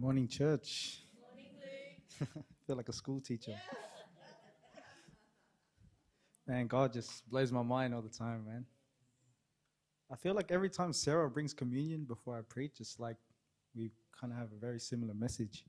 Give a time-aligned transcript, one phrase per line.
[0.00, 1.02] Morning, church.
[2.66, 3.54] feel like a school teacher.
[6.46, 8.64] Man, God just blows my mind all the time, man.
[10.10, 13.16] I feel like every time Sarah brings communion before I preach, it's like
[13.76, 15.66] we kind of have a very similar message.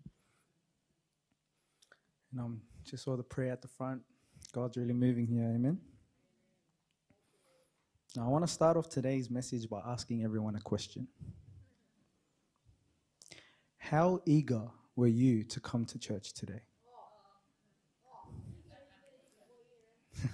[2.32, 4.02] And um, just saw the prayer at the front.
[4.54, 5.80] God's really moving here, amen.
[8.16, 11.08] Now, I want to start off today's message by asking everyone a question.
[13.78, 14.64] How eager
[14.96, 16.62] were you to come to church today?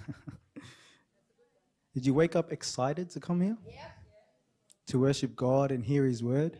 [1.94, 3.58] Did you wake up excited to come here?
[3.66, 3.98] Yep.
[4.88, 6.58] To worship God and hear His word?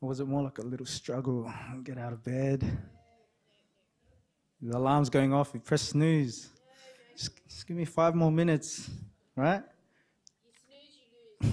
[0.00, 1.48] Or was it more like a little struggle?
[1.84, 2.64] Get out of bed.
[4.60, 5.52] The alarm's going off.
[5.54, 6.48] You press snooze.
[7.16, 8.90] Just, just give me five more minutes,
[9.36, 9.62] right?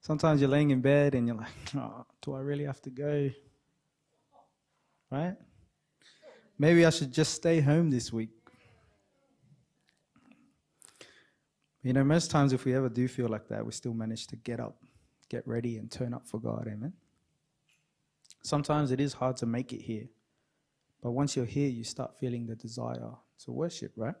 [0.00, 3.30] Sometimes you're laying in bed and you're like, oh, do I really have to go?
[5.10, 5.36] Right?
[6.58, 8.30] Maybe I should just stay home this week.
[11.82, 14.36] You know, most times if we ever do feel like that, we still manage to
[14.36, 14.76] get up,
[15.28, 16.68] get ready, and turn up for God.
[16.68, 16.92] Amen.
[18.42, 20.08] Sometimes it is hard to make it here.
[21.02, 23.10] But once you're here, you start feeling the desire
[23.44, 24.14] to worship, right?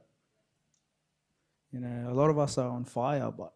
[1.72, 3.54] You know, a lot of us are on fire, but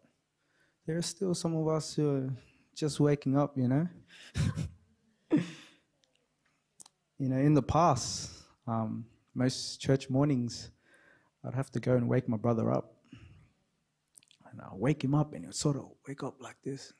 [0.87, 2.29] there are still some of us who are
[2.75, 3.87] just waking up, you know.
[5.31, 8.31] you know, in the past,
[8.65, 10.71] um, most church mornings,
[11.45, 12.95] I'd have to go and wake my brother up.
[14.51, 16.93] And I'll wake him up, and he'll sort of wake up like this.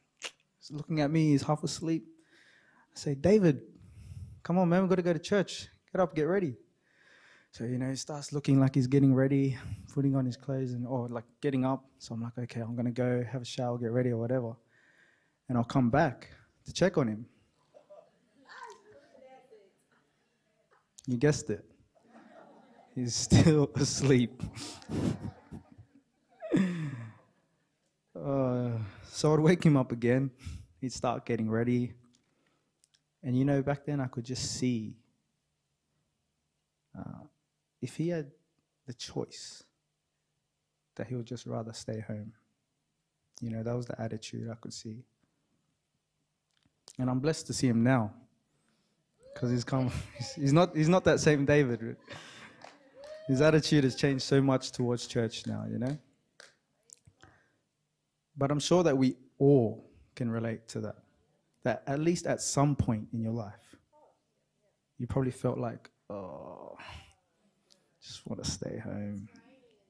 [0.59, 2.05] He's looking at me, he's half asleep.
[2.95, 3.61] I say, David,
[4.43, 5.67] come on, man, we've got to go to church.
[5.91, 6.57] Get up, get ready.
[7.51, 9.57] So, you know, he starts looking like he's getting ready,
[9.93, 11.85] putting on his clothes and or like getting up.
[11.97, 14.55] So I'm like, okay, I'm gonna go have a shower, get ready or whatever.
[15.49, 16.29] And I'll come back
[16.65, 17.25] to check on him.
[21.07, 21.63] You guessed it.
[22.93, 24.43] He's still asleep.
[28.15, 28.71] uh,
[29.09, 30.31] so I'd wake him up again.
[30.81, 31.93] He'd start getting ready.
[33.23, 34.95] And you know, back then I could just see
[37.82, 38.32] if he had
[38.86, 39.64] the choice
[40.98, 42.33] that he would just rather stay home.
[43.42, 45.04] You know, that was the attitude I could see.
[46.99, 48.11] And I'm blessed to see him now.
[49.33, 49.92] Because he's come
[50.36, 51.95] he's not he's not that same David.
[53.27, 55.98] His attitude has changed so much towards church now, you know?
[58.37, 60.95] But I'm sure that we all can relate to that.
[61.64, 63.76] That at least at some point in your life,
[64.98, 66.77] you probably felt like, oh,
[68.07, 69.27] just want to stay home.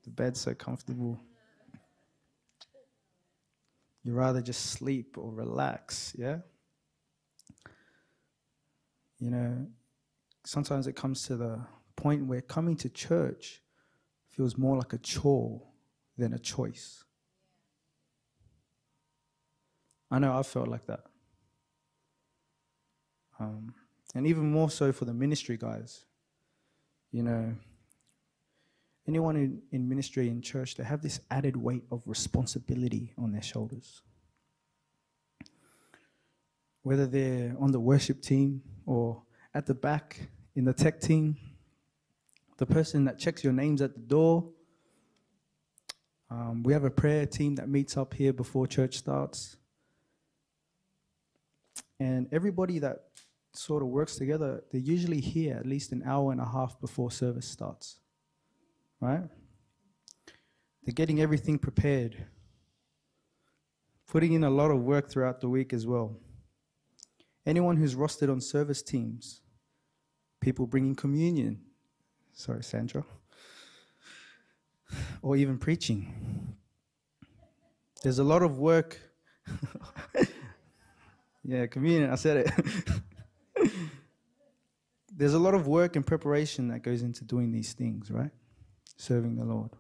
[0.03, 1.19] The bed's so comfortable.
[4.03, 6.39] You'd rather just sleep or relax, yeah?
[9.19, 9.67] You know,
[10.45, 11.59] sometimes it comes to the
[11.95, 13.61] point where coming to church
[14.29, 15.61] feels more like a chore
[16.17, 17.03] than a choice.
[20.09, 21.01] I know I felt like that.
[23.39, 23.73] Um,
[24.16, 26.05] and even more so for the ministry guys.
[27.11, 27.55] You know,
[29.07, 33.41] anyone in, in ministry in church, they have this added weight of responsibility on their
[33.41, 34.01] shoulders.
[36.84, 39.23] Whether they're on the worship team or
[39.53, 40.19] at the back
[40.56, 41.38] in the tech team,
[42.57, 44.50] the person that checks your names at the door.
[46.29, 49.57] Um, we have a prayer team that meets up here before church starts.
[52.00, 53.03] And everybody that
[53.53, 57.12] sort of works together, they're usually here at least an hour and a half before
[57.12, 58.00] service starts
[59.00, 59.24] right?
[60.84, 62.25] They're getting everything prepared,
[64.08, 66.18] putting in a lot of work throughout the week as well.
[67.46, 69.41] Anyone who's rostered on service teams,
[70.41, 71.59] people bringing communion,
[72.34, 73.03] sorry, Sandra,
[75.22, 76.56] or even preaching.
[78.03, 78.99] There's a lot of work.
[81.44, 83.72] yeah, communion, I said it.
[85.16, 88.32] There's a lot of work and preparation that goes into doing these things, right?
[88.97, 89.72] Serving the Lord.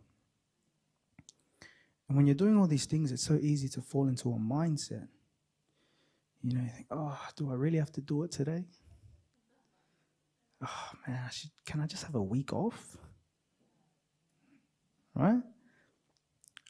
[2.07, 5.07] And when you're doing all these things, it's so easy to fall into a mindset.
[6.41, 8.63] You know, you think, oh, do I really have to do it today?
[10.65, 12.97] Oh, man, I should, can I just have a week off?
[15.13, 15.41] Right?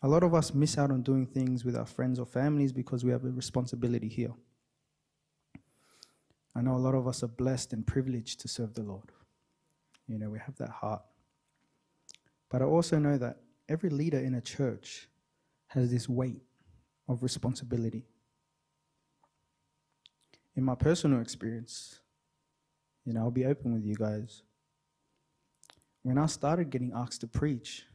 [0.01, 3.03] A lot of us miss out on doing things with our friends or families because
[3.03, 4.33] we have a responsibility here.
[6.55, 9.11] I know a lot of us are blessed and privileged to serve the Lord.
[10.07, 11.01] You know, we have that heart.
[12.49, 15.07] But I also know that every leader in a church
[15.67, 16.41] has this weight
[17.07, 18.05] of responsibility.
[20.55, 21.99] In my personal experience,
[23.05, 24.43] you know, I'll be open with you guys.
[26.03, 27.85] When I started getting asked to preach,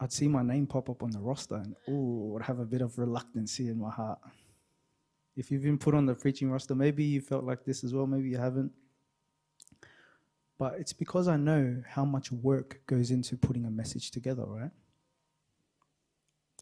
[0.00, 2.82] I'd see my name pop up on the roster and, ooh, I'd have a bit
[2.82, 4.18] of reluctancy in my heart.
[5.36, 8.06] If you've been put on the preaching roster, maybe you felt like this as well,
[8.06, 8.72] maybe you haven't.
[10.58, 14.70] But it's because I know how much work goes into putting a message together, right?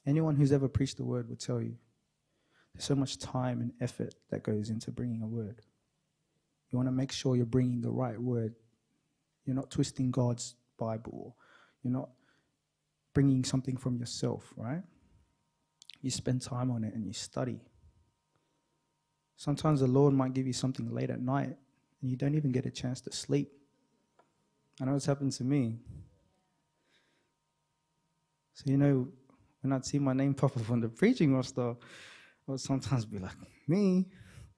[0.06, 1.76] Anyone who's ever preached the word will tell you
[2.74, 5.62] there's so much time and effort that goes into bringing a word.
[6.70, 8.54] You want to make sure you're bringing the right word.
[9.46, 11.36] You're not twisting God's Bible.
[11.82, 12.10] You're not
[13.14, 14.82] bringing something from yourself, right?
[16.02, 17.62] You spend time on it and you study.
[19.36, 21.56] Sometimes the Lord might give you something late at night
[22.02, 23.52] and you don't even get a chance to sleep.
[24.80, 25.78] I know it's happened to me.
[28.54, 29.08] So, you know,
[29.60, 31.74] when I'd see my name pop up on the preaching roster, I
[32.46, 33.36] would sometimes be like,
[33.66, 34.06] me?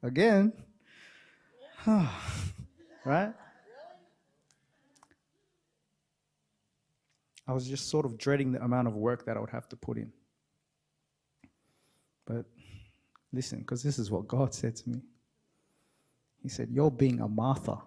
[0.02, 0.52] Again?
[1.86, 3.32] right?
[7.46, 9.76] I was just sort of dreading the amount of work that I would have to
[9.76, 10.12] put in.
[12.26, 12.44] But
[13.32, 15.00] listen, because this is what God said to me.
[16.42, 17.78] He said, You're being a Martha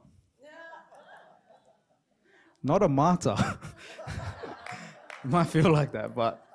[2.63, 3.35] not a martyr.
[5.23, 6.45] might feel like that, but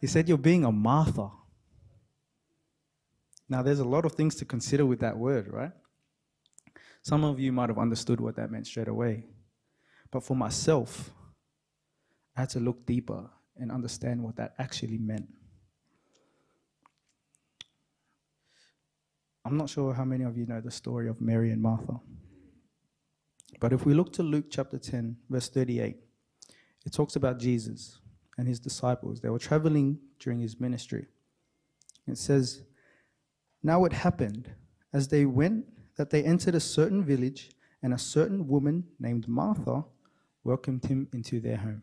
[0.00, 1.30] he said you're being a Martha.
[3.48, 5.72] Now, there's a lot of things to consider with that word, right?
[7.02, 9.24] Some of you might have understood what that meant straight away.
[10.10, 11.10] But for myself,
[12.36, 15.26] I had to look deeper and understand what that actually meant.
[19.44, 22.00] I'm not sure how many of you know the story of Mary and Martha.
[23.60, 25.96] But if we look to Luke chapter 10, verse 38,
[26.86, 27.98] it talks about Jesus
[28.38, 29.20] and his disciples.
[29.20, 31.06] They were traveling during his ministry.
[32.08, 32.62] It says,
[33.62, 34.50] Now it happened
[34.92, 35.66] as they went
[35.96, 37.50] that they entered a certain village,
[37.82, 39.84] and a certain woman named Martha
[40.44, 41.82] welcomed him into their home.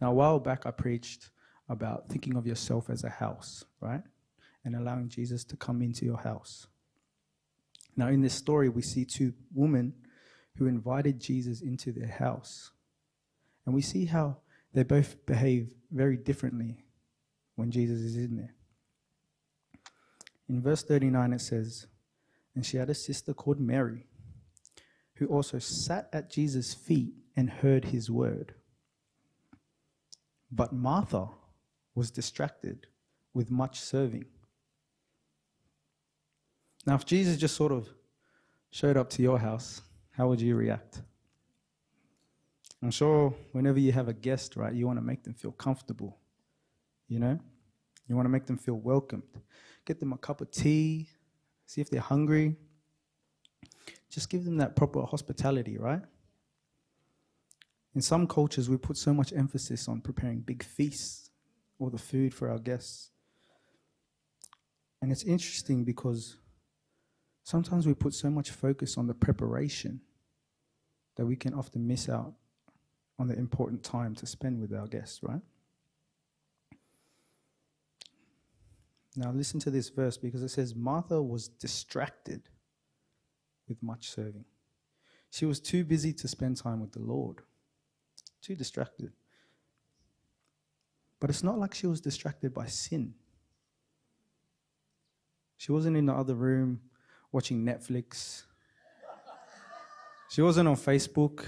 [0.00, 1.30] Now, a while back, I preached
[1.68, 4.02] about thinking of yourself as a house, right?
[4.64, 6.66] And allowing Jesus to come into your house.
[7.96, 9.94] Now, in this story, we see two women
[10.56, 12.70] who invited Jesus into their house.
[13.66, 14.38] And we see how
[14.72, 16.84] they both behave very differently
[17.56, 18.54] when Jesus is in there.
[20.48, 21.86] In verse 39, it says,
[22.54, 24.06] And she had a sister called Mary,
[25.14, 28.54] who also sat at Jesus' feet and heard his word.
[30.50, 31.28] But Martha
[31.94, 32.86] was distracted
[33.32, 34.26] with much serving.
[36.86, 37.88] Now, if Jesus just sort of
[38.70, 41.02] showed up to your house, how would you react?
[42.82, 46.18] I'm sure whenever you have a guest, right, you want to make them feel comfortable.
[47.08, 47.38] You know?
[48.06, 49.22] You want to make them feel welcomed.
[49.86, 51.08] Get them a cup of tea,
[51.66, 52.56] see if they're hungry.
[54.10, 56.02] Just give them that proper hospitality, right?
[57.94, 61.30] In some cultures, we put so much emphasis on preparing big feasts
[61.78, 63.10] or the food for our guests.
[65.00, 66.36] And it's interesting because
[67.44, 70.00] Sometimes we put so much focus on the preparation
[71.16, 72.32] that we can often miss out
[73.18, 75.42] on the important time to spend with our guests, right?
[79.14, 82.48] Now, listen to this verse because it says Martha was distracted
[83.68, 84.46] with much serving.
[85.30, 87.42] She was too busy to spend time with the Lord,
[88.40, 89.12] too distracted.
[91.20, 93.14] But it's not like she was distracted by sin.
[95.56, 96.80] She wasn't in the other room
[97.34, 98.44] watching Netflix.
[100.30, 101.44] She wasn't on Facebook.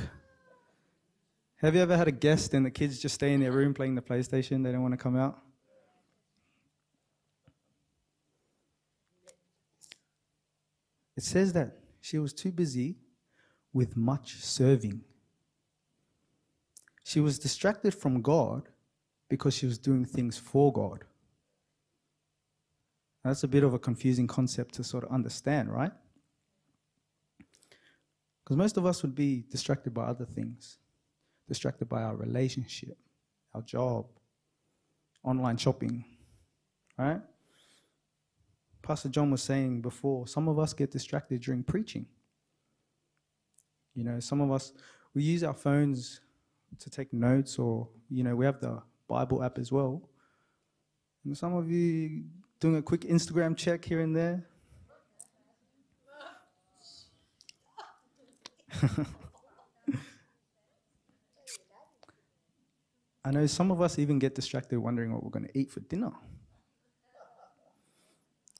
[1.59, 3.95] Have you ever had a guest and the kids just stay in their room playing
[3.95, 4.65] the PlayStation?
[4.65, 5.39] They don't want to come out?
[11.17, 12.97] It says that she was too busy
[13.73, 15.03] with much serving.
[17.05, 18.69] She was distracted from God
[19.29, 21.05] because she was doing things for God.
[23.27, 25.91] That's a bit of a confusing concept to sort of understand, right?
[28.45, 30.79] Because most of us would be distracted by other things,
[31.49, 32.97] distracted by our relationship,
[33.53, 34.07] our job,
[35.25, 36.05] online shopping,
[36.97, 37.21] right?
[38.81, 42.07] Pastor John was saying before, some of us get distracted during preaching.
[43.97, 44.73] You know, some of us,
[45.15, 46.21] we use our phones
[46.79, 50.09] to take notes, or, you know, we have the Bible app as well.
[51.25, 52.23] And some of you
[52.61, 54.47] doing a quick Instagram check here and there.
[63.25, 65.81] I know some of us even get distracted wondering what we're going to eat for
[65.81, 66.13] dinner.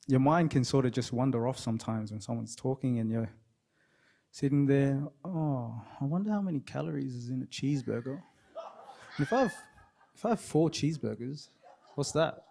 [0.09, 3.31] Your mind can sort of just wander off sometimes when someone's talking and you're
[4.31, 5.03] sitting there.
[5.25, 8.23] Oh, I wonder how many calories is in a cheeseburger.
[9.19, 9.55] If I have,
[10.15, 11.49] if I have four cheeseburgers,
[11.95, 12.45] what's that?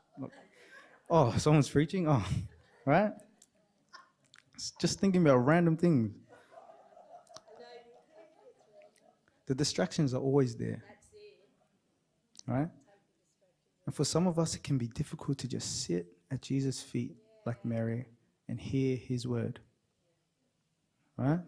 [1.10, 2.08] Oh, someone's preaching.
[2.08, 2.26] Oh,
[2.86, 3.12] right.
[4.56, 6.12] It's just thinking about random things.
[9.48, 10.84] The distractions are always there.
[12.48, 12.70] Right?
[13.86, 17.16] And for some of us, it can be difficult to just sit at Jesus' feet
[17.46, 18.06] like Mary
[18.48, 19.60] and hear his word.
[21.18, 21.40] Right?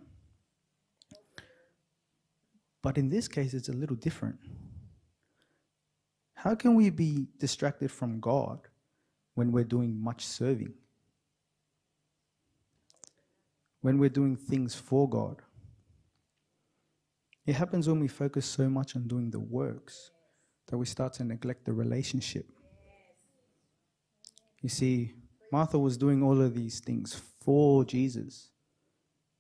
[2.84, 4.38] But in this case, it's a little different.
[6.36, 8.60] How can we be distracted from God
[9.38, 10.74] when we're doing much serving?
[13.82, 15.44] When we're doing things for God?
[17.46, 20.10] It happens when we focus so much on doing the works
[20.70, 22.48] that we start to neglect the relationship.
[24.64, 25.14] You see,
[25.52, 28.50] Martha was doing all of these things for Jesus,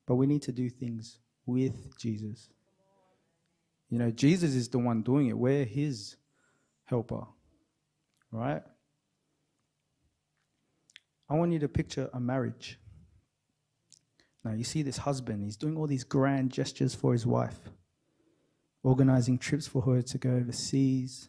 [0.05, 2.49] but we need to do things with Jesus.
[3.89, 5.37] You know, Jesus is the one doing it.
[5.37, 6.17] We're his
[6.85, 7.23] helper,
[8.31, 8.61] right?
[11.29, 12.79] I want you to picture a marriage.
[14.43, 17.59] Now, you see this husband, he's doing all these grand gestures for his wife
[18.87, 21.27] organizing trips for her to go overseas,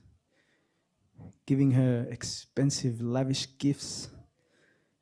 [1.45, 4.09] giving her expensive, lavish gifts,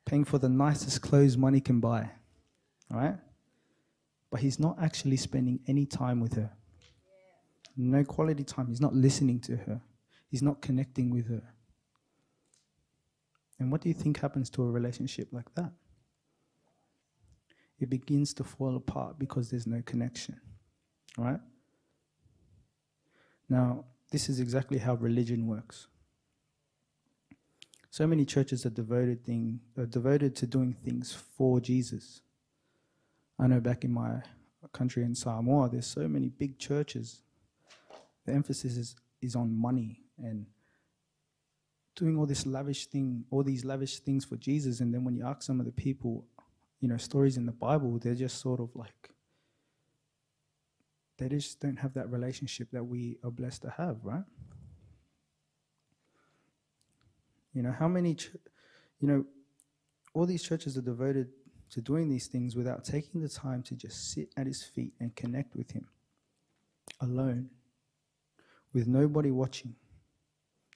[0.05, 2.09] paying for the nicest clothes money can buy,
[2.89, 3.17] right?
[4.31, 6.51] But he's not actually spending any time with her.
[7.75, 8.67] No quality time.
[8.67, 9.81] He's not listening to her.
[10.29, 11.43] He's not connecting with her.
[13.59, 15.71] And what do you think happens to a relationship like that?
[17.79, 20.39] It begins to fall apart because there's no connection,
[21.17, 21.39] right?
[23.49, 25.87] Now, this is exactly how religion works.
[27.89, 32.21] So many churches are devoted thing are devoted to doing things for Jesus.
[33.39, 34.21] I know back in my
[34.73, 37.21] country in Samoa, there's so many big churches.
[38.25, 40.45] The emphasis is, is on money and
[41.97, 44.79] doing all this lavish thing, all these lavish things for Jesus.
[44.79, 46.25] And then when you ask some of the people,
[46.79, 49.09] you know, stories in the Bible, they're just sort of like
[51.17, 54.23] they just don't have that relationship that we are blessed to have, right?
[57.53, 58.29] You know, how many, ch-
[58.99, 59.25] you know,
[60.13, 61.29] all these churches are devoted
[61.71, 65.15] to doing these things without taking the time to just sit at his feet and
[65.15, 65.87] connect with him
[67.01, 67.49] alone,
[68.73, 69.75] with nobody watching,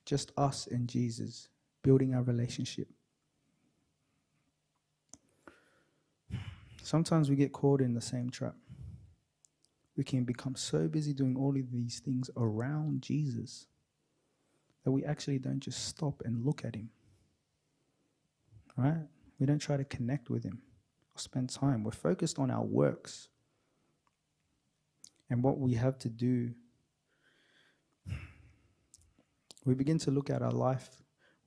[0.06, 1.50] just us and Jesus
[1.84, 2.88] building our relationship.
[6.84, 8.56] Sometimes we get caught in the same trap
[10.02, 13.68] we can become so busy doing all of these things around Jesus
[14.84, 16.90] that we actually don't just stop and look at him.
[18.76, 19.04] Right?
[19.40, 20.62] We don't try to connect with him
[21.16, 21.84] or spend time.
[21.84, 23.28] We're focused on our works
[25.30, 26.52] and what we have to do.
[29.64, 30.90] We begin to look at our life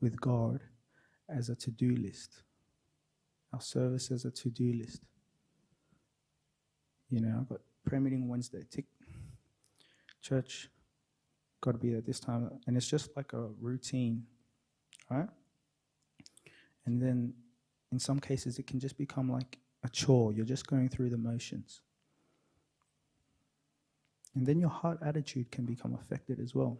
[0.01, 0.61] with God
[1.29, 2.43] as a to do list,
[3.53, 5.03] our service as a to do list.
[7.09, 8.63] You know, I've got prayer meeting Wednesday.
[8.71, 8.87] Tick.
[10.23, 10.71] Church,
[11.61, 12.51] got to be at this time.
[12.67, 14.25] And it's just like a routine,
[15.11, 15.29] right?
[16.87, 17.35] And then
[17.93, 20.33] in some cases, it can just become like a chore.
[20.33, 21.81] You're just going through the motions.
[24.35, 26.79] And then your heart attitude can become affected as well.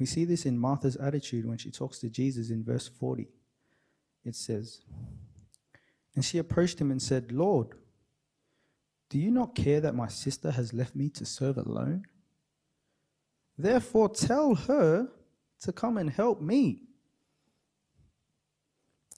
[0.00, 3.28] We see this in Martha's attitude when she talks to Jesus in verse 40.
[4.24, 4.80] It says,
[6.14, 7.68] And she approached him and said, Lord,
[9.10, 12.06] do you not care that my sister has left me to serve alone?
[13.58, 15.08] Therefore, tell her
[15.60, 16.84] to come and help me.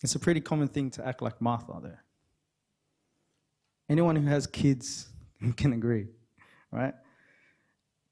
[0.03, 2.03] It's a pretty common thing to act like Martha there.
[3.89, 5.11] Anyone who has kids
[5.57, 6.09] can agree,
[6.73, 6.95] right?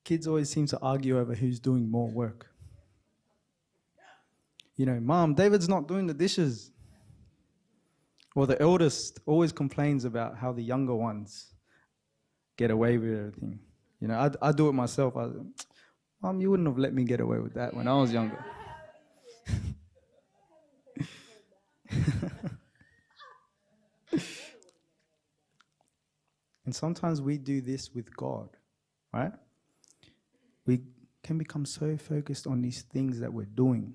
[0.05, 2.50] Kids always seem to argue over who's doing more work.
[4.81, 6.71] You know, Mom, David's not doing the dishes.
[8.35, 11.53] Or the eldest always complains about how the younger ones
[12.57, 13.61] get away with everything.
[14.01, 15.19] You know, I, I do it myself.
[15.19, 15.29] I,
[16.23, 18.43] Mom, you wouldn't have let me get away with that when I was younger.
[26.65, 28.49] and sometimes we do this with God,
[29.13, 29.33] right?
[30.65, 30.81] We
[31.23, 33.93] can become so focused on these things that we're doing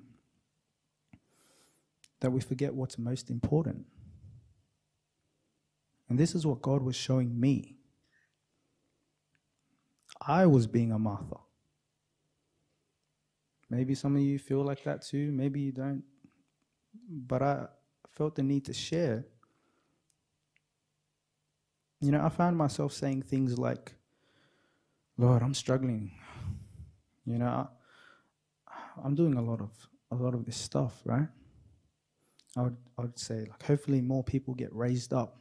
[2.25, 3.85] that we forget what's most important.
[6.09, 7.77] And this is what God was showing me
[10.19, 11.37] I was being a Martha.
[13.69, 15.31] Maybe some of you feel like that too.
[15.31, 16.03] Maybe you don't.
[17.07, 17.67] But I
[18.09, 19.27] felt the need to share.
[22.01, 23.93] You know, I found myself saying things like,
[25.15, 26.11] Lord, I'm struggling.
[27.23, 27.67] You know,
[28.67, 29.69] I, I'm doing a lot of
[30.09, 31.27] a lot of this stuff, right?
[32.55, 35.37] I would I would say like hopefully more people get raised up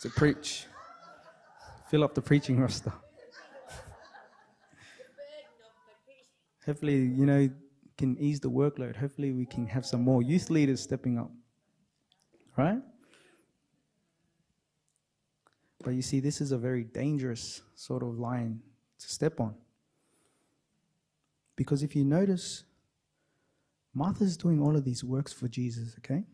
[0.00, 0.66] to preach.
[1.90, 2.92] Fill up the preaching roster.
[6.66, 7.50] Hopefully, you know,
[7.98, 8.96] can ease the workload.
[8.96, 11.30] Hopefully we can have some more youth leaders stepping up.
[12.56, 12.80] Right?
[15.82, 18.60] But you see, this is a very dangerous sort of line
[18.98, 19.54] to step on.
[21.56, 22.64] Because if you notice,
[23.94, 26.24] Martha's doing all of these works for Jesus, okay?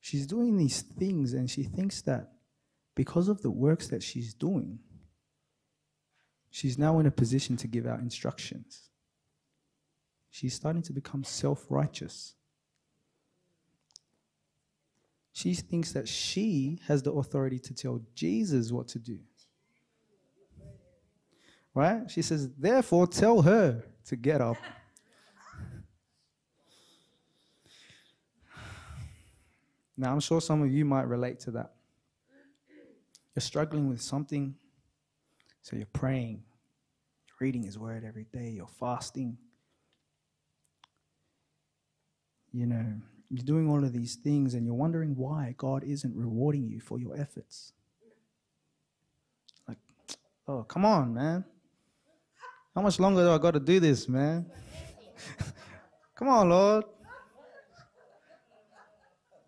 [0.00, 2.32] She's doing these things and she thinks that
[2.94, 4.80] because of the works that she's doing,
[6.50, 8.90] she's now in a position to give out instructions.
[10.30, 12.34] She's starting to become self righteous.
[15.32, 19.18] She thinks that she has the authority to tell Jesus what to do.
[21.74, 22.08] Right?
[22.08, 24.56] She says, therefore, tell her to get up.
[29.96, 31.72] Now, I'm sure some of you might relate to that.
[33.34, 34.54] You're struggling with something,
[35.62, 36.42] so you're praying,
[37.26, 39.38] you're reading His Word every day, you're fasting.
[42.52, 42.86] You know,
[43.30, 47.00] you're doing all of these things, and you're wondering why God isn't rewarding you for
[47.00, 47.72] your efforts.
[49.66, 49.78] Like,
[50.46, 51.44] oh, come on, man.
[52.74, 54.46] How much longer do I got to do this, man?
[56.16, 56.84] Come on, Lord.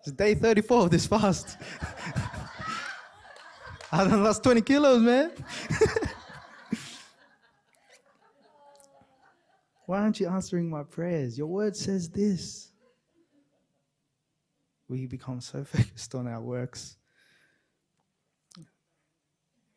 [0.07, 1.59] It's day 34 of this fast.
[3.91, 5.33] I done lost 20 kilos, man.
[9.87, 11.37] Why aren't you answering my prayers?
[11.37, 12.71] Your word says this.
[14.89, 16.99] We become so focused on our works,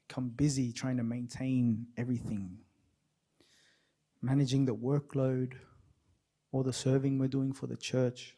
[0.08, 2.60] become busy trying to maintain everything
[4.21, 5.53] managing the workload
[6.51, 8.36] or the serving we're doing for the church.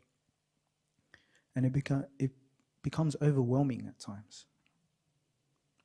[1.55, 2.31] And it, beca- it
[2.81, 4.45] becomes overwhelming at times.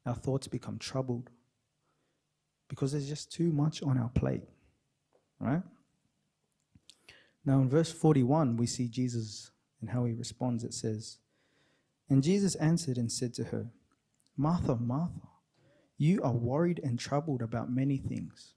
[0.05, 1.31] Our thoughts become troubled
[2.69, 4.45] because there's just too much on our plate,
[5.41, 5.63] right?
[7.45, 9.51] Now, in verse 41, we see Jesus
[9.81, 10.65] and how he responds.
[10.65, 11.19] It says,
[12.09, 13.67] And Jesus answered and said to her,
[14.37, 15.29] Martha, Martha,
[15.99, 18.55] you are worried and troubled about many things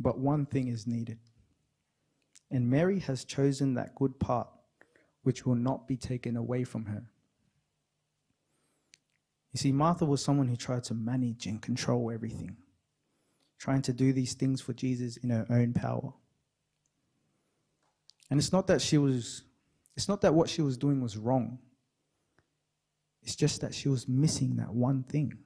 [0.00, 1.18] but one thing is needed.
[2.50, 4.48] And Mary has chosen that good part
[5.22, 7.04] which will not be taken away from her.
[9.52, 12.56] You see, Martha was someone who tried to manage and control everything,
[13.58, 16.12] trying to do these things for Jesus in her own power.
[18.30, 19.42] And it's not that she was,
[19.96, 21.58] it's not that what she was doing was wrong.
[23.22, 25.38] It's just that she was missing that one thing.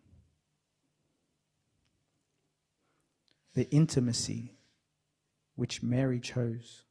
[3.55, 4.57] the intimacy
[5.55, 6.83] which Mary chose.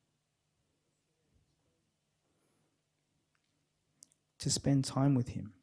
[4.43, 5.53] To spend time with Him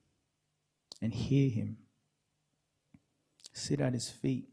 [1.02, 1.76] and hear Him,
[3.52, 4.48] sit at His feet.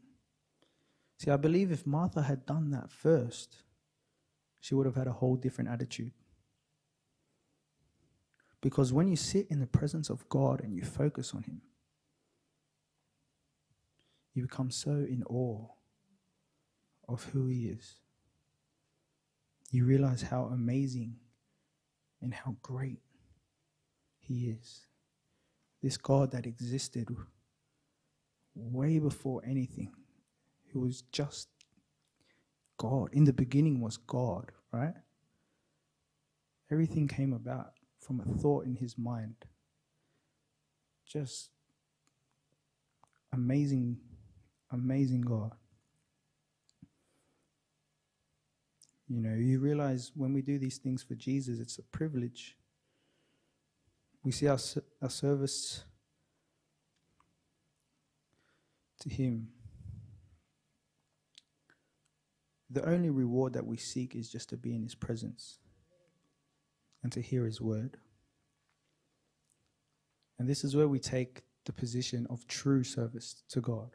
[1.16, 3.62] See, I believe if Martha had done that first,
[4.60, 6.12] she would have had a whole different attitude.
[8.60, 11.62] Because when you sit in the presence of God and you focus on Him,
[14.34, 15.68] you become so in awe
[17.08, 17.94] of who He is.
[19.70, 21.16] You realize how amazing
[22.20, 23.00] and how great
[24.28, 24.86] He is.
[25.82, 27.08] This God that existed
[28.54, 29.92] way before anything,
[30.72, 31.48] who was just
[32.76, 33.08] God.
[33.12, 34.94] In the beginning was God, right?
[36.70, 39.34] Everything came about from a thought in His mind.
[41.06, 41.50] Just
[43.32, 43.96] amazing,
[44.70, 45.52] amazing God.
[49.08, 52.56] You know, you realize when we do these things for Jesus, it's a privilege.
[54.28, 54.58] We see our,
[55.00, 55.84] our service
[59.00, 59.48] to Him.
[62.68, 65.60] The only reward that we seek is just to be in His presence
[67.02, 67.96] and to hear His word.
[70.38, 73.92] And this is where we take the position of true service to God.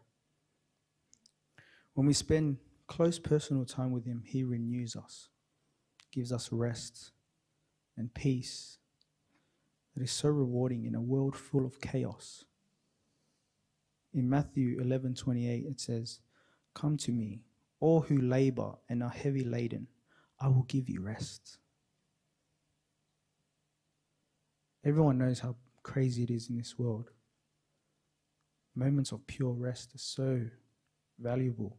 [1.93, 5.29] When we spend close personal time with Him, He renews us,
[6.11, 7.11] gives us rest
[7.95, 8.79] and peace
[9.95, 12.45] that is so rewarding in a world full of chaos.
[14.13, 16.19] In Matthew 11:28 it says,
[16.73, 17.43] "Come to me,
[17.83, 19.87] all who labor and are heavy laden,
[20.39, 21.57] I will give you rest.
[24.85, 27.11] Everyone knows how crazy it is in this world.
[28.73, 30.45] Moments of pure rest are so
[31.19, 31.77] valuable.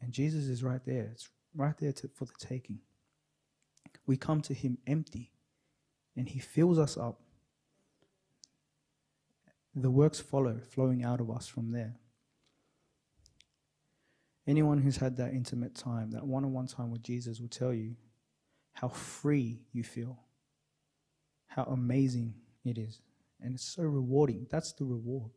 [0.00, 1.10] And Jesus is right there.
[1.12, 2.80] It's right there to, for the taking.
[4.06, 5.32] We come to Him empty,
[6.18, 7.20] and He fills us up.
[9.74, 11.94] The works follow, flowing out of us from there.
[14.46, 17.72] Anyone who's had that intimate time, that one on one time with Jesus, will tell
[17.72, 17.94] you
[18.72, 20.18] how free you feel,
[21.46, 23.00] how amazing it is.
[23.40, 24.48] And it's so rewarding.
[24.50, 25.30] That's the reward.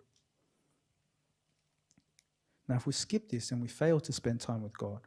[2.68, 5.02] Now, if we skip this and we fail to spend time with God,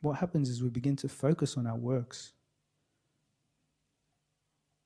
[0.00, 2.34] what happens is we begin to focus on our works.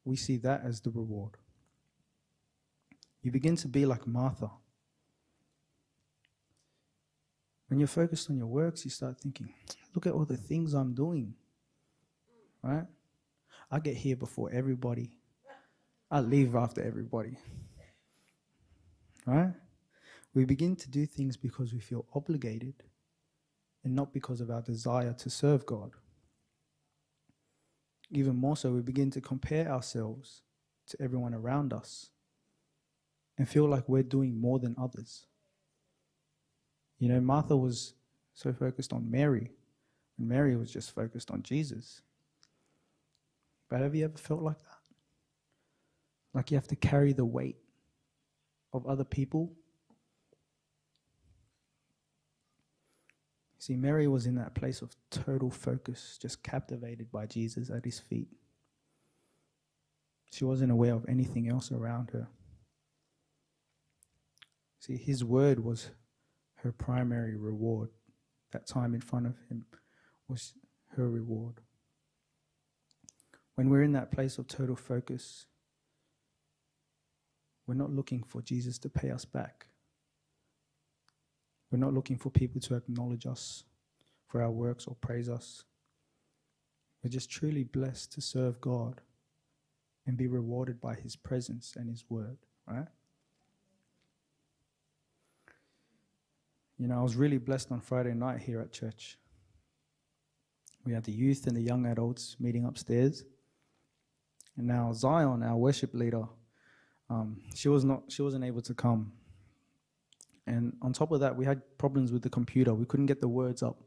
[0.07, 1.33] We see that as the reward.
[3.23, 4.49] You begin to be like Martha.
[7.67, 9.53] When you're focused on your works, you start thinking,
[9.95, 11.35] look at all the things I'm doing.
[12.63, 12.87] Right?
[13.69, 15.19] I get here before everybody.
[16.09, 17.37] I leave after everybody.
[19.27, 19.55] Right?
[20.35, 22.75] We begin to do things because we feel obligated
[23.83, 25.91] and not because of our desire to serve God.
[28.11, 30.43] Even more so, we begin to compare ourselves
[30.89, 32.11] to everyone around us
[33.37, 35.27] and feel like we're doing more than others.
[36.99, 37.95] You know, Martha was
[38.35, 39.51] so focused on Mary,
[40.19, 42.03] and Mary was just focused on Jesus.
[43.69, 44.79] But have you ever felt like that?
[46.33, 47.57] Like you have to carry the weight
[48.73, 49.53] of other people
[53.67, 57.99] See, Mary was in that place of total focus, just captivated by Jesus at his
[57.99, 58.29] feet.
[60.31, 62.29] She wasn't aware of anything else around her.
[64.79, 65.91] See, his word was
[66.59, 67.89] her primary reward.
[68.53, 69.65] That time in front of him
[70.29, 70.55] was
[70.95, 71.55] her reward.
[73.57, 75.47] When we're in that place of total focus,
[77.67, 79.67] we're not looking for Jesus to pay us back.
[81.77, 83.65] We're not looking for people to acknowledge us
[84.29, 85.65] for our works or praise us.
[87.05, 89.03] We're just truly blessed to serve God
[90.07, 92.87] and be rewarded by His presence and His word, right?
[96.79, 99.19] You know, I was really blessed on Friday night here at church.
[100.87, 103.23] We had the youth and the young adults meeting upstairs.
[104.57, 106.25] And now Zion, our worship leader,
[107.11, 109.13] um, she was not she wasn't able to come
[110.47, 112.75] and on top of that, we had problems with the computer.
[112.75, 113.83] We couldn't get the words up.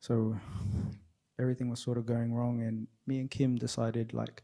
[0.00, 0.36] So
[1.40, 2.62] everything was sort of going wrong.
[2.62, 4.42] And me and Kim decided, like,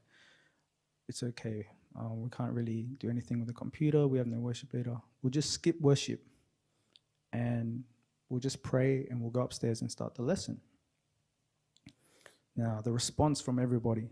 [1.08, 1.66] it's okay.
[1.98, 4.06] Um, we can't really do anything with the computer.
[4.06, 4.96] We have no worship leader.
[5.22, 6.20] We'll just skip worship
[7.32, 7.84] and
[8.28, 10.60] we'll just pray and we'll go upstairs and start the lesson.
[12.56, 14.08] Now, the response from everybody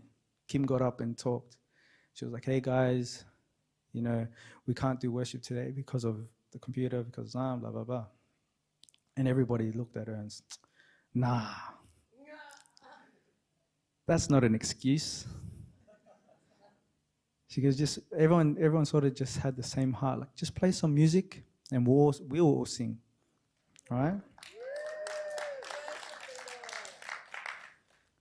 [0.49, 1.55] Kim got up and talked.
[2.15, 3.23] She was like, hey guys,
[3.93, 4.27] you know,
[4.65, 8.05] we can't do worship today because of the computer because I'm blah blah blah.
[9.17, 10.45] And everybody looked at her and said,
[11.13, 11.49] nah.
[14.07, 15.25] That's not an excuse.
[17.47, 20.19] She goes, just everyone everyone sort of just had the same heart.
[20.19, 22.97] Like just play some music and we'll we'll all sing.
[23.89, 24.19] Right?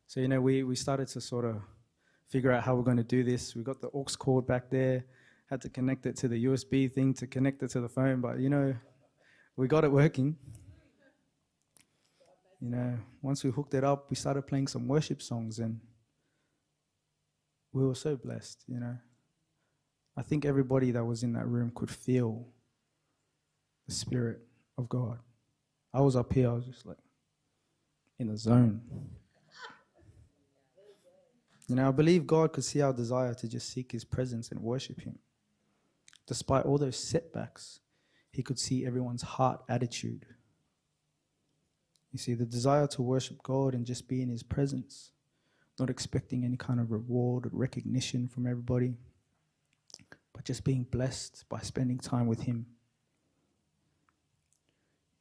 [0.06, 1.56] So you know we, we started to sort of
[2.28, 3.54] figure out how we're going to do this.
[3.54, 5.04] We got the aux cord back there
[5.48, 8.38] had to connect it to the USB thing to connect it to the phone, but
[8.38, 8.74] you know,
[9.56, 10.37] we got it working.
[12.61, 15.80] You know, once we hooked it up, we started playing some worship songs and
[17.72, 18.96] we were so blessed, you know.
[20.16, 22.48] I think everybody that was in that room could feel
[23.87, 24.40] the Spirit
[24.76, 25.18] of God.
[25.94, 26.98] I was up here, I was just like
[28.18, 28.82] in the zone.
[31.68, 34.61] You know, I believe God could see our desire to just seek His presence and
[34.61, 35.18] worship Him.
[36.28, 37.80] Despite all those setbacks,
[38.30, 40.26] he could see everyone's heart attitude.
[42.12, 45.12] You see, the desire to worship God and just be in his presence,
[45.78, 48.94] not expecting any kind of reward or recognition from everybody,
[50.34, 52.66] but just being blessed by spending time with him.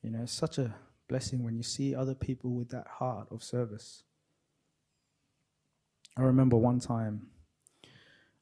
[0.03, 0.75] You know, such a
[1.07, 4.03] blessing when you see other people with that heart of service.
[6.17, 7.27] I remember one time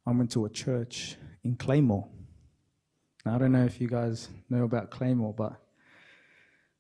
[0.08, 2.08] I went to a church in Claymore.
[3.26, 5.60] Now, I don't know if you guys know about Claymore, but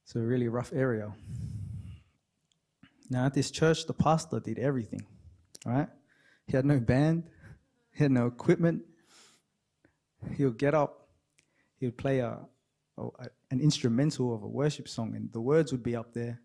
[0.04, 1.12] it's a really rough area.
[3.10, 5.08] Now, at this church, the pastor did everything,
[5.66, 5.88] right?
[6.46, 7.24] He had no band,
[7.92, 8.84] he had no equipment.
[10.36, 11.08] He would get up,
[11.80, 12.38] he would play a,
[12.98, 13.10] a,
[13.50, 16.42] an instrumental of a worship song, and the words would be up there,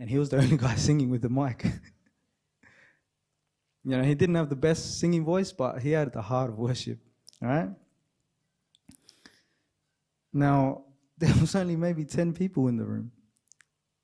[0.00, 1.64] and he was the only guy singing with the mic.
[3.84, 6.58] you know, he didn't have the best singing voice, but he had the heart of
[6.58, 6.98] worship.
[7.40, 7.70] All right.
[10.32, 10.84] Now,
[11.18, 13.12] there was only maybe 10 people in the room,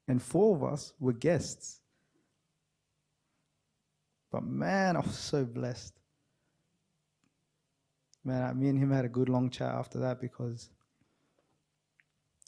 [0.09, 1.81] and four of us were guests.
[4.31, 5.95] But man, I was so blessed.
[8.25, 10.69] Man, me and him had a good long chat after that because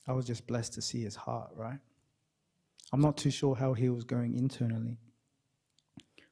[0.07, 1.79] I was just blessed to see his heart, right?
[2.93, 4.99] I'm not too sure how he was going internally,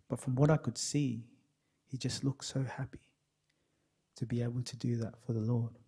[0.09, 1.25] but from what I could see,
[1.87, 3.13] he just looked so happy
[4.17, 5.79] to be able to do that for the Lord.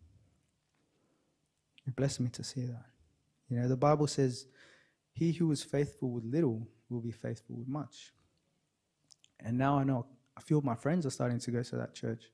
[1.88, 2.85] It blessed me to see that.
[3.48, 4.46] You know, the Bible says,
[5.14, 8.12] He who is faithful with little will be faithful with much.
[9.40, 10.05] And now I know
[10.37, 12.24] a few of my friends are starting to go to that church.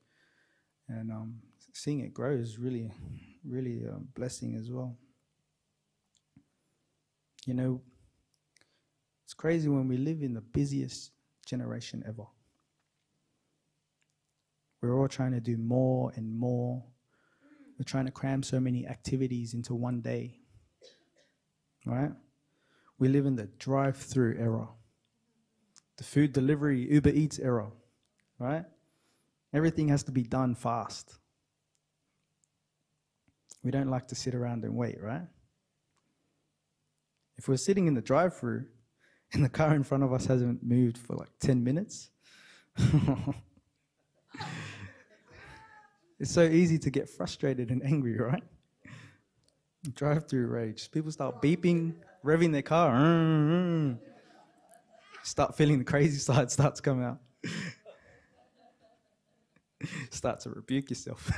[0.89, 1.37] And um,
[1.73, 2.91] seeing it grow is really,
[3.45, 4.97] really a blessing as well.
[7.47, 7.81] You know,
[9.25, 11.13] it's crazy when we live in the busiest
[11.47, 12.25] generation ever.
[14.83, 16.83] We're all trying to do more and more
[17.79, 20.39] we're trying to cram so many activities into one day.
[21.87, 22.13] Right?
[22.99, 24.69] We live in the drive through era,
[25.99, 27.71] the food delivery, Uber Eats era.
[28.39, 28.65] Right?
[29.53, 31.19] Everything has to be done fast.
[33.63, 35.23] We don't like to sit around and wait, right?
[37.37, 38.67] If we're sitting in the drive through
[39.33, 42.11] and the car in front of us hasn't moved for like 10 minutes,
[46.21, 48.45] It's so easy to get frustrated and angry, right?
[49.95, 50.91] Drive through rage.
[50.91, 53.99] People start beeping, revving their car.
[55.23, 57.19] Start feeling the crazy side start to come out.
[60.11, 61.31] start to rebuke yourself.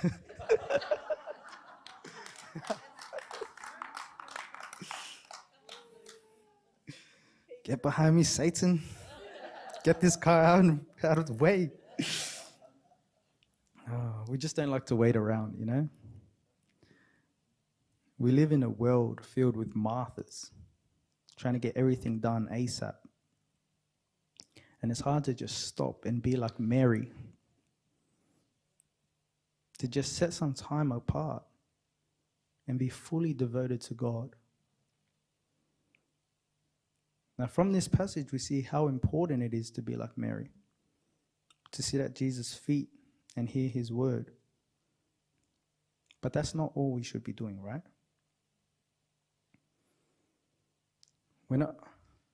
[7.62, 8.82] Get behind me, Satan.
[9.84, 10.64] Get this car out,
[11.04, 11.70] out of the way.
[14.28, 15.88] We just don't like to wait around, you know?
[18.18, 20.50] We live in a world filled with Marthas,
[21.36, 22.94] trying to get everything done ASAP.
[24.82, 27.10] And it's hard to just stop and be like Mary,
[29.78, 31.42] to just set some time apart
[32.66, 34.34] and be fully devoted to God.
[37.38, 40.48] Now, from this passage, we see how important it is to be like Mary,
[41.72, 42.88] to sit at Jesus' feet
[43.36, 44.30] and hear his word.
[46.22, 47.82] But that's not all we should be doing, right?
[51.48, 51.76] We're not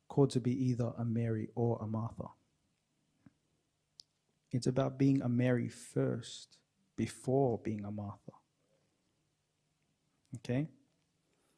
[0.09, 2.29] called to be either a Mary or a Martha.
[4.53, 6.59] It's about being a Mary first
[6.97, 8.33] before being a Martha.
[10.37, 10.69] Okay?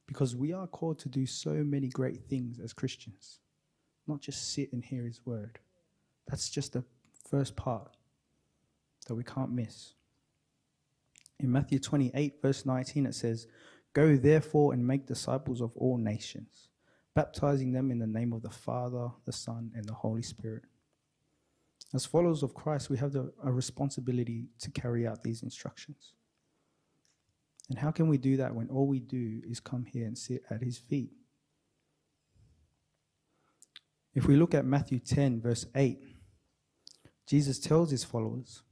[0.07, 3.41] Because we are called to do so many great things as Christians,
[4.07, 5.59] not just sit and hear His word.
[6.29, 6.85] That's just the
[7.29, 7.97] first part
[9.05, 9.95] that we can't miss.
[11.41, 13.47] In Matthew 28, verse 19, it says,
[13.93, 16.69] Go therefore and make disciples of all nations,
[17.15, 20.65] baptizing them in the name of the Father, the Son, and the Holy Spirit.
[21.93, 26.15] As followers of Christ, we have the, a responsibility to carry out these instructions.
[27.71, 30.43] And how can we do that when all we do is come here and sit
[30.51, 31.13] at his feet?
[34.15, 35.99] If we look at Matthew 10, verse 8,
[37.27, 38.63] Jesus tells his followers,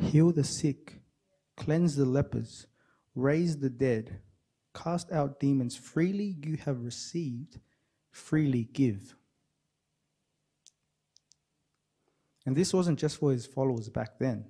[0.00, 1.00] heal the sick,
[1.56, 2.66] cleanse the lepers,
[3.14, 4.20] raise the dead,
[4.74, 5.76] cast out demons.
[5.76, 7.58] Freely you have received,
[8.10, 9.14] freely give.
[12.46, 14.44] And this wasn't just for his followers back then.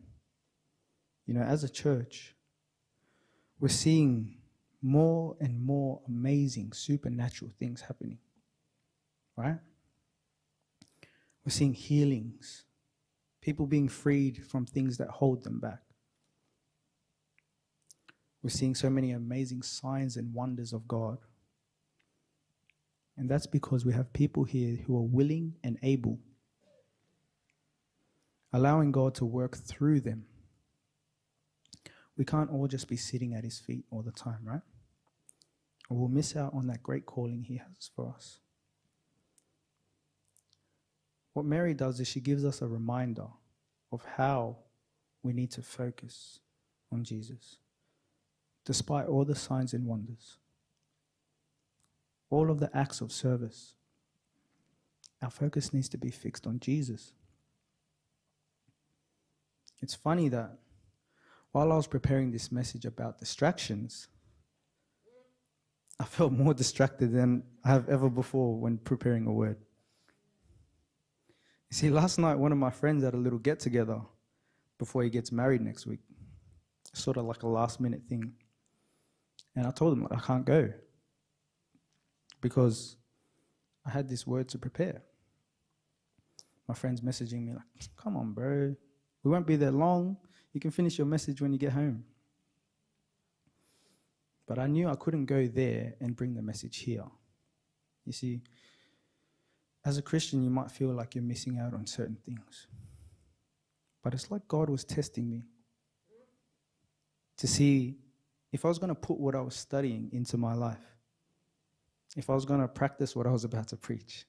[1.26, 2.34] You know, as a church,
[3.58, 4.36] we're seeing
[4.82, 8.18] more and more amazing supernatural things happening.
[9.36, 9.58] Right?
[11.44, 12.64] We're seeing healings,
[13.40, 15.80] people being freed from things that hold them back.
[18.42, 21.18] We're seeing so many amazing signs and wonders of God.
[23.16, 26.18] And that's because we have people here who are willing and able,
[28.52, 30.24] allowing God to work through them.
[32.16, 34.62] We can't all just be sitting at His feet all the time, right?
[35.90, 38.40] Or we'll miss out on that great calling He has for us.
[41.32, 43.26] What Mary does is she gives us a reminder
[43.92, 44.56] of how
[45.22, 46.40] we need to focus
[46.92, 47.58] on Jesus,
[48.64, 50.38] despite all the signs and wonders,
[52.30, 53.74] all of the acts of service.
[55.22, 57.12] Our focus needs to be fixed on Jesus.
[59.80, 60.58] It's funny that
[61.52, 64.08] while I was preparing this message about distractions,
[65.98, 69.58] I felt more distracted than I have ever before when preparing a word.
[71.70, 74.00] See, last night, one of my friends had a little get together
[74.78, 76.00] before he gets married next week,
[76.92, 78.32] sort of like a last minute thing.
[79.54, 80.72] And I told him, like, I can't go
[82.40, 82.96] because
[83.86, 85.02] I had this word to prepare.
[86.66, 88.74] My friend's messaging me, like, come on, bro.
[89.22, 90.16] We won't be there long.
[90.52, 92.04] You can finish your message when you get home.
[94.46, 97.04] But I knew I couldn't go there and bring the message here.
[98.04, 98.40] You see,
[99.84, 102.66] as a Christian, you might feel like you're missing out on certain things.
[104.02, 105.42] But it's like God was testing me
[107.38, 107.96] to see
[108.52, 110.96] if I was going to put what I was studying into my life,
[112.16, 114.26] if I was going to practice what I was about to preach.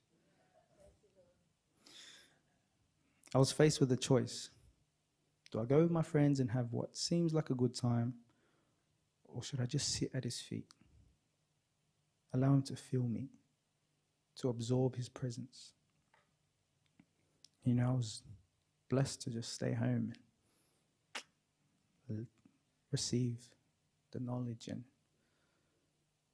[3.33, 4.49] I was faced with a choice.
[5.51, 8.13] Do I go with my friends and have what seems like a good time?
[9.25, 10.73] Or should I just sit at his feet?
[12.33, 13.29] Allow him to feel me,
[14.37, 15.73] to absorb his presence.
[17.63, 18.23] You know, I was
[18.89, 20.13] blessed to just stay home
[22.09, 22.25] and
[22.91, 23.37] receive
[24.11, 24.83] the knowledge and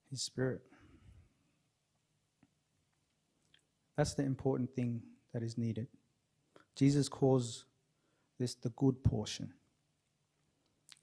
[0.10, 0.62] his spirit.
[3.96, 5.02] That's the important thing
[5.34, 5.88] that is needed.
[6.76, 7.66] Jesus calls
[8.40, 9.54] this the good portion.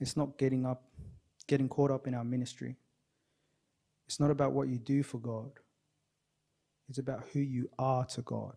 [0.01, 0.83] It's not getting up
[1.47, 2.77] getting caught up in our ministry.
[4.07, 5.51] It's not about what you do for God,
[6.89, 8.57] it's about who you are to God.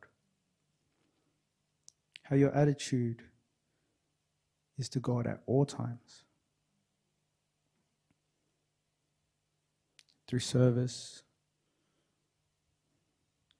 [2.24, 3.24] How your attitude
[4.78, 6.24] is to God at all times.
[10.28, 11.24] Through service,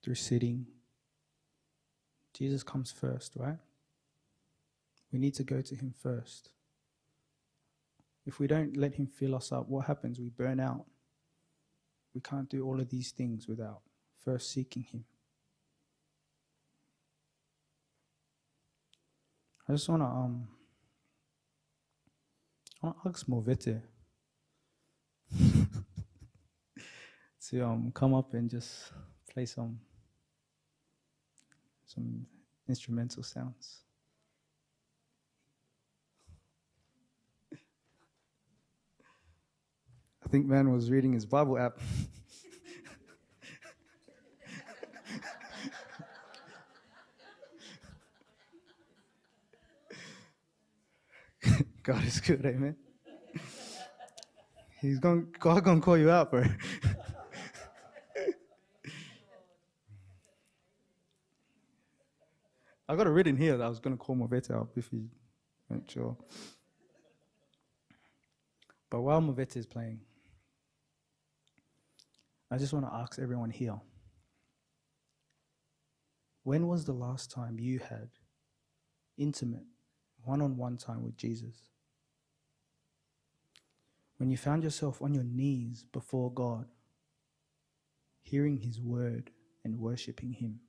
[0.02, 0.66] through sitting.
[2.34, 3.58] Jesus comes first, right?
[5.10, 6.50] We need to go to Him first.
[8.26, 10.20] If we don't let Him fill us up, what happens?
[10.20, 10.84] We burn out.
[12.14, 13.80] We can't do all of these things without
[14.24, 15.04] first seeking Him.
[19.68, 20.48] I just want to um,
[22.82, 23.82] I want to ask Movete
[27.48, 28.92] to um come up and just
[29.30, 29.78] play some
[31.86, 32.26] some
[32.68, 33.80] instrumental sounds.
[40.28, 41.78] I think man was reading his Bible app.
[51.88, 52.76] God is good, amen.
[54.82, 56.44] He's going God gonna call you out, bro.
[62.86, 65.08] I got it written here that I was gonna call Movete up if he
[65.70, 66.14] weren't sure.
[68.90, 70.00] But while Movete is playing,
[72.50, 73.80] I just want to ask everyone here
[76.42, 78.10] when was the last time you had
[79.16, 79.64] intimate,
[80.22, 81.70] one on one time with Jesus?
[84.18, 86.66] When you found yourself on your knees before God,
[88.22, 89.30] hearing His word
[89.64, 90.60] and worshiping Him,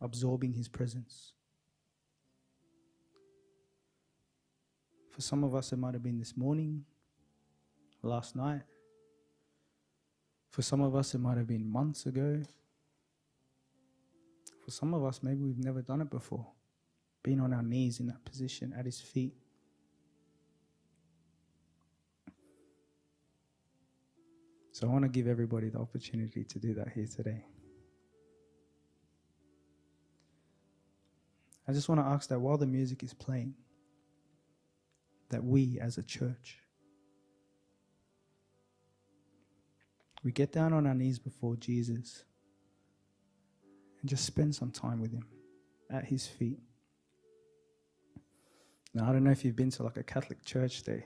[0.00, 1.32] absorbing His presence.
[5.10, 6.84] For some of us, it might have been this morning,
[8.02, 8.62] last night.
[10.50, 12.40] For some of us, it might have been months ago.
[14.64, 16.46] For some of us, maybe we've never done it before.
[17.24, 19.34] Being on our knees in that position at His feet.
[24.78, 27.44] So I want to give everybody the opportunity to do that here today.
[31.66, 33.54] I just want to ask that while the music is playing,
[35.30, 36.58] that we as a church
[40.22, 42.22] we get down on our knees before Jesus
[44.00, 45.26] and just spend some time with Him
[45.90, 46.60] at His feet.
[48.94, 51.04] Now, I don't know if you've been to like a Catholic church, they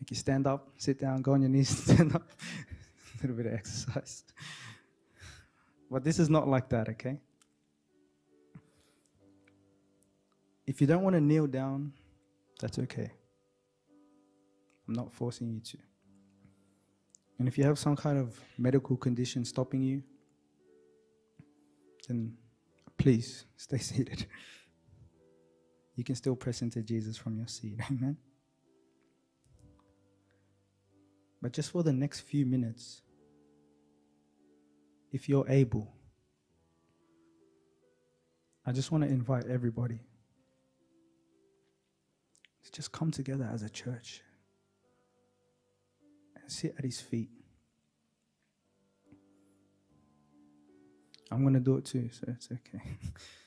[0.00, 2.30] make you stand up, sit down, go on your knees, stand up.
[2.30, 4.24] a little bit of exercise.
[5.90, 7.18] But this is not like that, okay?
[10.66, 11.92] If you don't want to kneel down,
[12.60, 13.10] that's okay.
[14.88, 15.78] I'm not forcing you to.
[17.38, 20.02] And if you have some kind of medical condition stopping you,
[22.08, 22.34] then
[22.96, 24.26] please stay seated.
[25.96, 27.78] You can still press into Jesus from your seat.
[27.90, 28.16] Amen.
[31.44, 33.02] But just for the next few minutes,
[35.12, 35.92] if you're able,
[38.64, 40.00] I just want to invite everybody
[42.64, 44.22] to just come together as a church
[46.34, 47.28] and sit at his feet.
[51.30, 52.82] I'm going to do it too, so it's okay.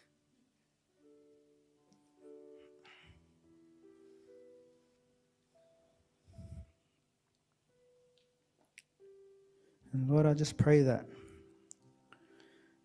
[9.98, 11.08] and Lord, I just pray that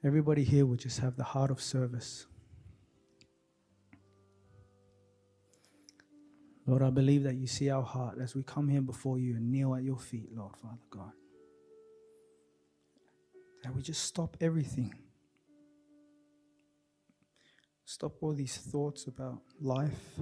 [0.03, 2.27] everybody here would just have the heart of service.
[6.67, 9.51] Lord, I believe that you see our heart as we come here before you and
[9.51, 11.13] kneel at your feet, Lord, Father God.
[13.63, 14.95] That we just stop everything.
[17.85, 20.19] Stop all these thoughts about life,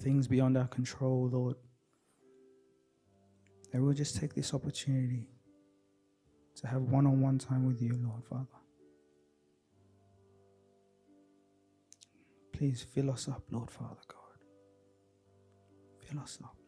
[0.00, 1.54] things beyond our control, Lord.
[3.74, 5.26] That we'll just take this opportunity
[6.54, 8.46] to have one on one time with you, Lord, Father.
[12.52, 14.38] Please fill us up, Lord, Father God.
[15.98, 16.63] Fill us up.